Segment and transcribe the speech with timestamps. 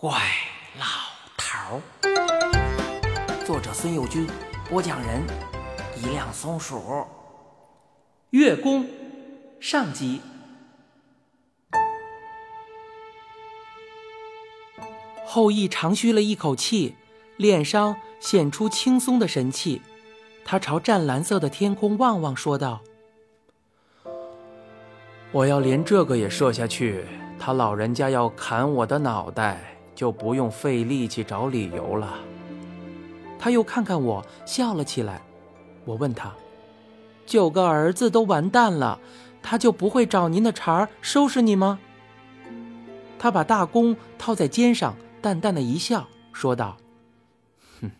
[0.00, 0.18] 怪
[0.78, 0.86] 老
[1.36, 4.26] 头儿，作者孙幼军，
[4.66, 5.22] 播讲人
[5.94, 7.04] 一辆松鼠。
[8.30, 8.88] 月宫
[9.60, 10.22] 上集。
[15.26, 16.96] 后羿长吁了一口气，
[17.36, 19.82] 脸上显出轻松的神气。
[20.46, 22.80] 他朝湛蓝色的天空望望，说道
[25.30, 27.04] ：“我要连这个也射下去，
[27.38, 29.66] 他老人家要砍我的脑袋。”
[30.00, 32.14] 就不用费力气找理由了。
[33.38, 35.20] 他又看看我，笑了起来。
[35.84, 36.32] 我问他
[37.26, 38.98] ：“九个儿子都完蛋了，
[39.42, 41.78] 他就不会找您的茬儿收拾你吗？”
[43.20, 46.78] 他把大弓套在肩上，淡淡的一笑，说道
[47.82, 47.90] ：“哼，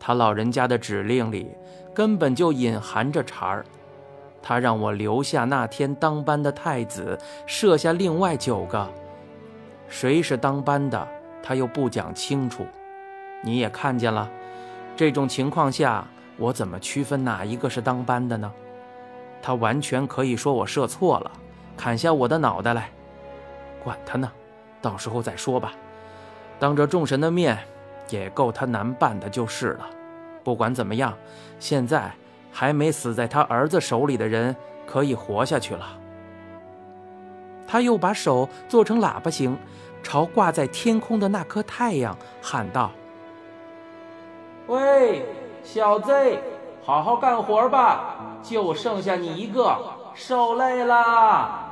[0.00, 1.46] 他老人家的指令里
[1.94, 3.64] 根本就隐含着茬儿。
[4.42, 7.16] 他让我留下那天当班的太子，
[7.46, 8.92] 设下另外九个。”
[9.88, 11.06] 谁是当班的，
[11.42, 12.66] 他又不讲清楚。
[13.42, 14.28] 你也看见了，
[14.96, 16.06] 这种情况下，
[16.36, 18.52] 我怎么区分哪一个是当班的呢？
[19.42, 21.30] 他完全可以说我射错了，
[21.76, 22.90] 砍下我的脑袋来。
[23.84, 24.30] 管他呢，
[24.82, 25.72] 到时候再说吧。
[26.58, 27.56] 当着众神的面，
[28.08, 29.86] 也够他难办的就是了。
[30.42, 31.16] 不管怎么样，
[31.60, 32.10] 现在
[32.50, 34.56] 还没死在他儿子手里的人，
[34.86, 35.86] 可以活下去了。
[37.66, 39.56] 他又把手做成喇叭形，
[40.02, 42.90] 朝挂在天空的那颗太阳喊道
[44.68, 45.24] ：“喂，
[45.64, 46.12] 小子，
[46.84, 49.76] 好好干活吧，就剩下你一个，
[50.14, 51.62] 受累啦。”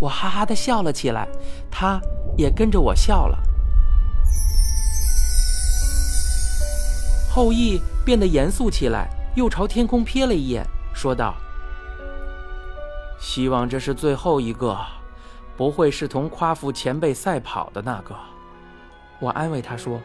[0.00, 1.28] 我哈哈的笑了起来，
[1.70, 2.00] 他
[2.36, 3.38] 也跟着我笑了。
[7.30, 11.34] 后羿变得严肃起来，又朝天空瞥了一眼，说道。
[13.36, 14.74] 希望这是最后一个，
[15.58, 18.16] 不会是同夸父前辈赛跑的那个。
[19.18, 20.00] 我安慰他说：“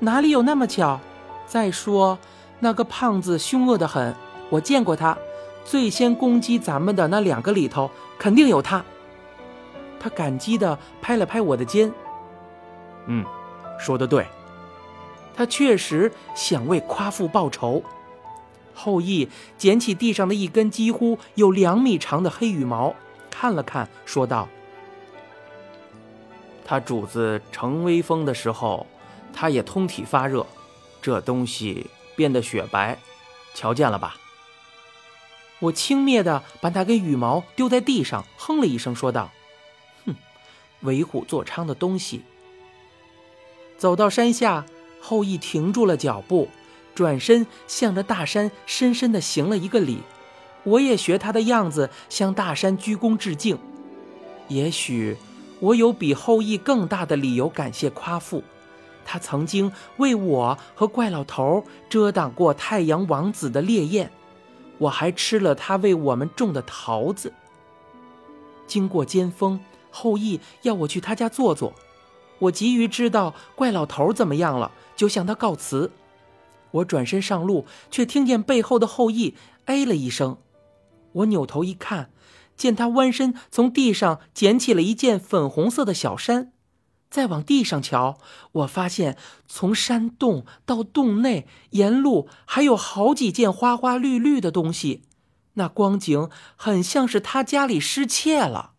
[0.00, 1.00] 哪里有那么巧？
[1.46, 2.18] 再说
[2.60, 4.14] 那个胖子凶恶的很，
[4.50, 5.16] 我见过他，
[5.64, 8.84] 最先攻击咱们的那两个里头肯定有他。”
[9.98, 11.90] 他感激地拍了拍我的肩
[13.08, 13.24] ：“嗯，
[13.78, 14.26] 说的对，
[15.34, 17.82] 他确实想为夸父报仇。”
[18.78, 22.94] 后羿捡起地上的一根几乎有两米长的黑羽毛，
[23.28, 24.48] 看了看，说道
[26.64, 28.86] ：“他主子乘微风的时候，
[29.32, 30.46] 他也通体发热，
[31.02, 32.96] 这东西变得雪白，
[33.52, 34.16] 瞧见了吧？”
[35.58, 39.32] 我轻蔑地把那根羽毛丢在地上，哼了一声，说道
[40.06, 40.14] ：“哼，
[40.82, 42.22] 为虎作伥的东西。”
[43.76, 44.64] 走到山下，
[45.00, 46.48] 后羿停住了脚步。
[46.98, 49.98] 转身向着大山深深地行了一个礼，
[50.64, 53.56] 我也学他的样子向大山鞠躬致敬。
[54.48, 55.16] 也许
[55.60, 58.42] 我有比后羿更大的理由感谢夸父，
[59.04, 64.10] 他曾经为我和怪老头遮挡过太阳王子的烈焰，
[64.78, 67.32] 我还吃了他为我们种的桃子。
[68.66, 69.60] 经过尖峰，
[69.92, 71.72] 后羿要我去他家坐坐，
[72.40, 75.92] 我急于知道怪老头怎么样了，就向他告辞。
[76.72, 79.34] 我转身上路，却听见背后的后羿
[79.64, 80.38] 哎了一声。
[81.12, 82.10] 我扭头一看，
[82.56, 86.52] 见他弯身从地上捡起了一件粉红色的小衫。
[87.10, 88.18] 再往地上瞧，
[88.52, 95.04] 我发现从山洞到洞内，沿路还有好几件花花绿绿的东西。
[95.54, 98.72] 那光景很像是他家里失窃了。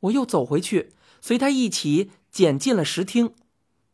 [0.00, 3.34] 我又走回去，随他一起捡进了石厅，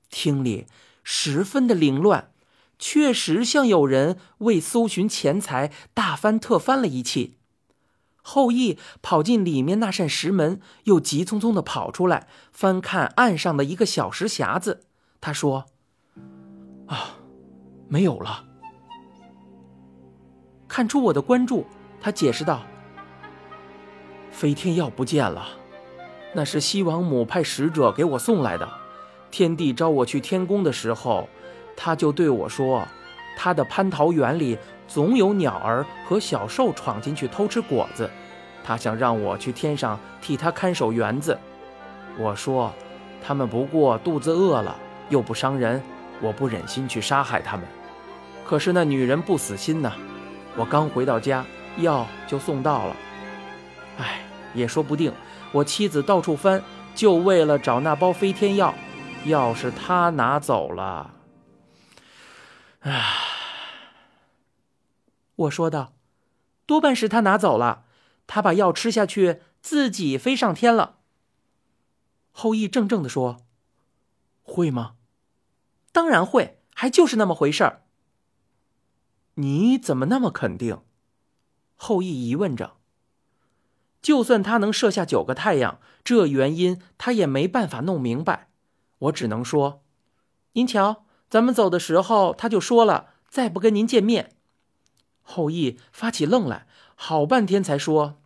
[0.08, 0.66] 厅里。
[1.02, 2.30] 十分的凌乱，
[2.78, 7.36] 确实像有人为搜寻钱财大翻特翻了一气。
[8.22, 14.84] 后羿跑进里面那扇石门，又急匆匆的跑出来，翻看岸上的一个小石匣子。
[15.20, 15.66] 他说
[16.86, 17.16] ：“啊，
[17.88, 18.44] 没有了。”
[20.68, 21.66] 看出我的关注，
[22.00, 22.62] 他解释道
[24.30, 25.48] ：“飞天药不见了，
[26.34, 28.68] 那是西王母派使者给我送来的。”
[29.32, 31.26] 天帝召我去天宫的时候，
[31.74, 32.86] 他就对我说
[33.34, 38.08] ：“他的蟠桃园里总有鸟儿和小兽闯进去偷吃果子，
[38.62, 41.36] 他想让我去天上替他看守园子。”
[42.20, 42.70] 我说
[43.26, 44.76] ：“他们不过肚子饿了，
[45.08, 45.82] 又不伤人，
[46.20, 47.66] 我不忍心去杀害他们。”
[48.44, 49.92] 可是那女人不死心呐，
[50.58, 51.42] 我刚回到家，
[51.78, 52.96] 药就送到了。
[53.96, 54.20] 哎，
[54.52, 55.10] 也说不定，
[55.52, 56.62] 我妻子到处翻，
[56.94, 58.74] 就为了找那包飞天药。
[59.24, 61.14] 要是他拿走了，
[62.80, 63.14] 唉，
[65.36, 65.92] 我说道，
[66.66, 67.84] 多半是他拿走了。
[68.26, 70.98] 他把药吃下去，自己飞上天了。
[72.32, 73.44] 后羿怔怔地说
[74.42, 74.94] ：“会吗？
[75.92, 77.82] 当然会，还就是那么回事儿。”
[79.34, 80.80] 你怎么那么肯定？
[81.76, 82.76] 后羿疑问着。
[84.00, 88.48] 就算他能射下九个太阳，这原因他也没办法弄明白。
[89.02, 89.82] 我只能说
[90.54, 94.36] ：“您瞧，咱们走的时候他就说了，再不跟您见面。”
[95.22, 98.18] 后羿发起愣来，好半天才说：“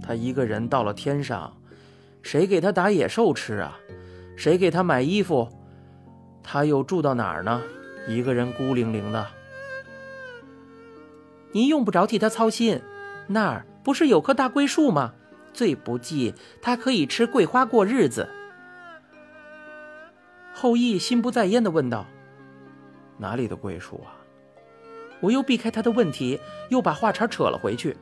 [0.00, 1.60] 他一个人到了天上，
[2.22, 3.78] 谁给他打野兽吃啊？
[4.36, 5.48] 谁给他买衣服？
[6.42, 7.60] 他又住到哪儿呢？
[8.08, 9.26] 一个人孤零零的。
[11.52, 12.80] 您用不着替他操心，
[13.26, 15.14] 那儿不是有棵大桂树吗？
[15.52, 18.28] 最不济他可以吃桂花过日子。”
[20.60, 22.04] 后羿心不在焉的问道
[23.16, 24.12] ：“哪里的桂树啊？”
[25.20, 27.96] 我又避开他的问题，又把话茬扯了回去。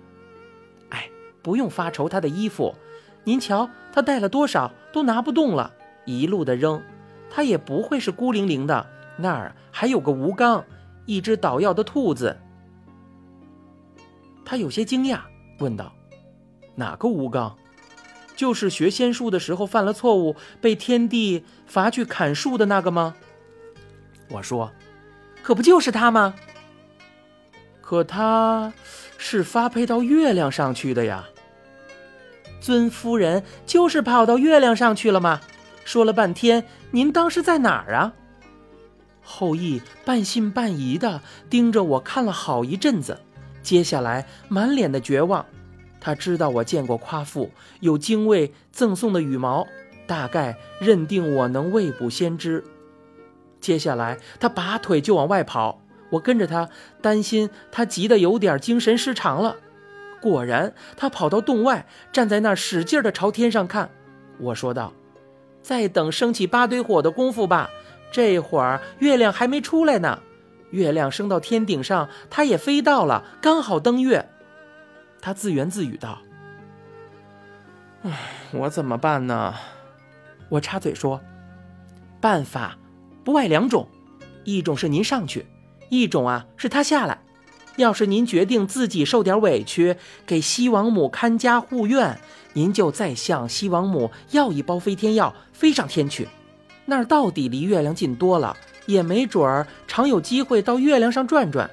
[0.89, 1.09] 哎，
[1.41, 2.75] 不用发愁他的衣服，
[3.23, 5.73] 您瞧他带了多少都拿不动了，
[6.05, 6.83] 一路的扔，
[7.31, 8.85] 他也不会是孤零零的。
[9.17, 10.65] 那儿还有个吴刚，
[11.07, 12.37] 一只捣药的兔子。
[14.45, 15.21] 他有些惊讶，
[15.61, 15.95] 问道
[16.75, 17.57] ：“哪个吴刚？
[18.39, 23.17] 就是学仙术的时候犯了错误，被天帝罚去砍树的那个吗？”
[24.31, 24.71] 我说
[25.43, 26.37] ：“可不就是他吗？”
[27.83, 28.73] 可他
[29.17, 31.29] 是发配到月亮上去的呀。
[32.61, 35.41] 尊夫人就是跑到月亮上去了吗？
[35.85, 38.13] 说了半天，您当时在哪儿啊？
[39.25, 43.19] 后羿半信半疑的盯着我看了好一阵子，
[43.65, 45.45] 接下来满脸的绝望。
[46.01, 47.51] 他知道我见过夸父，
[47.81, 49.67] 有精卫赠送的羽毛，
[50.07, 52.65] 大概认定我能未卜先知。
[53.61, 55.81] 接下来他拔腿就往外跑。
[56.11, 56.71] 我跟着他，
[57.03, 59.57] 担心他急得有点精神失常了。
[60.23, 63.91] 果然，他跑到洞外，站在那儿使劲的朝天上看。
[64.39, 64.95] 我说道
[65.61, 67.69] ：“再等升起八堆火的功夫吧，
[68.11, 70.21] 这会儿月亮还没出来呢。
[70.71, 74.31] 月亮升到天顶上，它也飞到了，刚好登月。”
[75.21, 76.19] 他自言自语道
[78.03, 78.11] ：“唉，
[78.53, 79.55] 我怎么办呢？”
[80.51, 81.21] 我插嘴说
[82.21, 82.79] ：“办法
[83.25, 83.89] 不外两种，
[84.45, 85.47] 一种是您上去。”
[85.91, 87.19] 一种啊，是他下来。
[87.77, 92.19] 要是您决定自己受点委屈，给西王母看家护院，
[92.53, 96.29] 您就再向西王母要一包飞天药，飞上天去。
[96.87, 98.57] 那儿到底离月亮近多了，
[98.87, 101.71] 也没准儿常有机会到月亮上转转。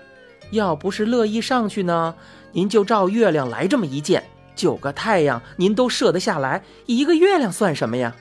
[0.51, 2.15] 要不是乐意上去呢，
[2.55, 4.23] 您就照月亮来这么一箭，
[4.55, 8.15] 九个太阳您都射得下来，一个月亮算什么呀？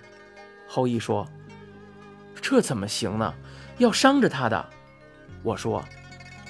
[0.67, 1.29] 后羿说
[2.43, 3.33] ：“这怎么行呢？
[3.79, 4.67] 要伤着他的。”
[5.45, 5.85] 我说：“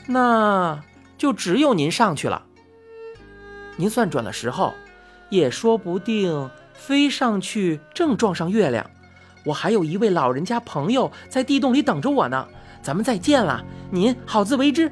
[0.09, 0.83] 那
[1.19, 2.47] 就只有您上去了。
[3.77, 4.73] 您算准了时候，
[5.29, 8.91] 也说不定飞上去正撞上月亮。
[9.45, 12.49] 我还有一位老人家朋友在地洞里等着我呢。
[12.81, 14.91] 咱们再见了，您好自为之。”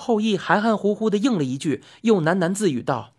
[0.00, 3.12] 后羿含含糊糊的应了一句，又喃喃自语道：“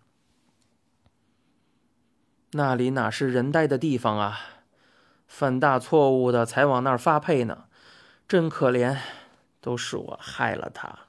[2.52, 4.40] 那里哪是人待的地方啊？
[5.28, 7.66] 犯大错误的才往那儿发配呢。”
[8.26, 8.98] 真可怜，
[9.60, 11.06] 都是我害了他。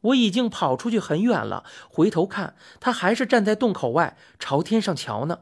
[0.00, 5.40] 我已经跑出去很远了，回头看，他还是站在洞口外，朝天上瞧呢。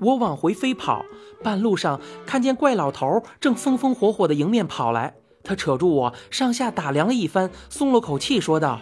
[0.00, 1.04] 我往回飞跑，
[1.42, 8.80] 半路上看见怪老头正风风火火的迎面跑来，他扯住我，上下打量了一番，松了口气，说道：“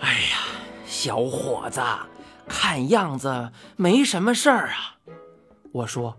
[0.00, 0.38] 哎呀，
[0.84, 1.80] 小伙子，
[2.48, 4.96] 看样子没什么事儿啊。”
[5.72, 6.16] 我说。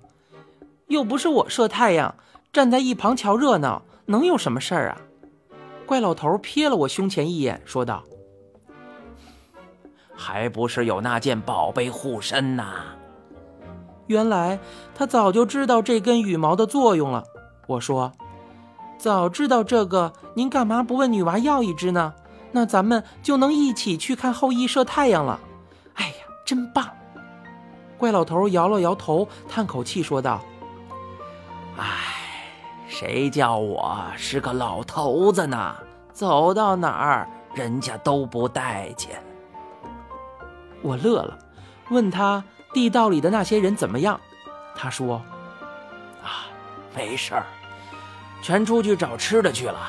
[0.88, 2.16] 又不是我射太阳，
[2.52, 4.98] 站在一旁瞧热闹，能有什么事儿啊？
[5.86, 8.04] 怪老头瞥了我胸前一眼，说道
[10.18, 12.96] ：“还不是有那件宝贝护身呐？”
[14.10, 14.60] 原来
[14.96, 17.24] 他早就知道这根羽毛的作用了。
[17.68, 18.12] 我说
[18.98, 22.16] ：“早知道这个，您干嘛不问女娃要一只呢？
[22.52, 25.40] 那咱们就能一起去看后羿射太阳了。”
[25.94, 26.14] 哎呀，
[26.44, 26.90] 真棒！
[28.00, 30.42] 怪老头摇了摇头，叹口气说道。
[31.78, 31.86] 哎，
[32.88, 35.76] 谁叫我是个老头子呢？
[36.12, 39.22] 走到哪儿人家都不待见。
[40.82, 41.38] 我乐了，
[41.90, 44.20] 问他地道里的那些人怎么样。
[44.76, 45.22] 他说
[46.24, 46.48] ：“啊，
[46.96, 47.44] 没事儿，
[48.42, 49.80] 全出去找吃的去了。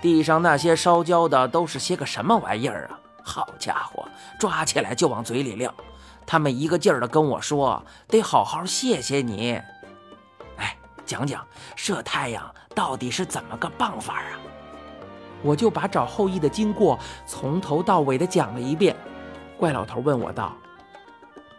[0.00, 2.98] 地上那些烧焦的都是些个什么玩意儿啊？
[3.22, 5.72] 好家伙，抓起来就往嘴里撂。
[6.26, 9.60] 他们一个劲儿的跟我说，得好好谢谢你。”
[10.56, 14.38] 哎讲讲射太阳到底是怎么个棒法啊？
[15.42, 18.94] 我就把找后羿的经过从头到尾的讲了一遍。
[19.58, 20.54] 怪老头问我道：“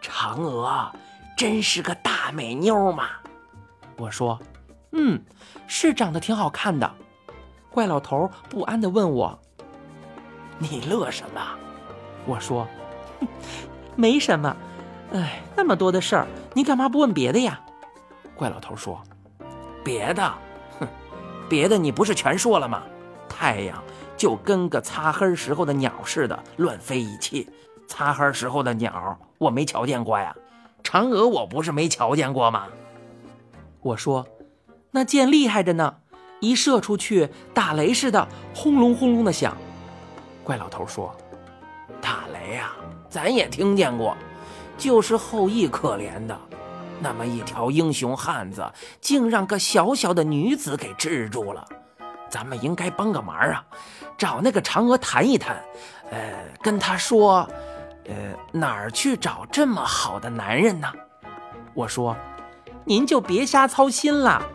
[0.02, 0.90] 嫦娥
[1.36, 3.08] 真是个大美妞嘛？”
[3.96, 4.38] 我说
[4.92, 5.22] ：“嗯，
[5.66, 6.92] 是长得挺好看的。”
[7.70, 9.38] 怪老头不安地问我
[10.58, 11.40] ：“你乐什么？”
[12.26, 12.68] 我说
[13.96, 14.54] ：“没什么。
[15.12, 17.60] 哎，那么多的事儿，你干嘛不问别的呀？”
[18.36, 19.02] 怪老头说
[19.84, 20.34] ：“别的，
[20.78, 20.88] 哼，
[21.48, 22.82] 别的你不是全说了吗？
[23.28, 23.82] 太阳
[24.16, 27.48] 就跟个擦黑时候的鸟似的，乱飞一气。
[27.92, 30.34] 擦黑时候的鸟，我没瞧见过呀。
[30.82, 32.68] 嫦娥，我不是没瞧见过吗？”
[33.82, 34.26] 我说
[34.92, 35.96] ：“那箭厉害着呢，
[36.40, 39.54] 一射出去，打雷似的，轰隆轰隆的响。”
[40.42, 41.14] 怪老头说
[42.00, 42.72] ：“打雷呀，
[43.10, 44.16] 咱也听见过，
[44.78, 46.34] 就是后羿可怜的。”
[46.98, 48.72] 那么一条英雄汉子，
[49.02, 51.62] 竟让个小小的女子给制住了。
[52.30, 53.62] 咱们应该帮个忙啊，
[54.16, 55.62] 找那个嫦娥谈一谈，
[56.10, 56.32] 呃，
[56.62, 57.46] 跟她说，
[58.06, 60.92] 呃，哪儿去找这么好的男人呢？
[61.74, 62.16] 我说，
[62.84, 64.46] 您就别瞎操心了。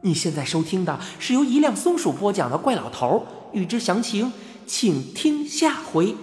[0.00, 4.32] 你现在收听的是由一辆松鼠播讲的《怪老头》，欲知详情，
[4.66, 6.14] 请听下回。